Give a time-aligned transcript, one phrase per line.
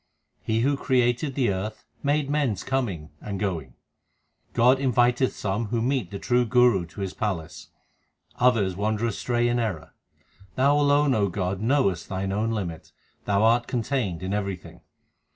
[0.41, 3.75] He who created the earth made men s coming and going.
[4.53, 7.67] God inviteth some who meet the true Guru to His palace;
[8.37, 9.93] others wander astray in error.
[10.55, 12.91] Thou alone, O God, knowest Thine own limit;
[13.25, 14.81] Thou art contained in everything.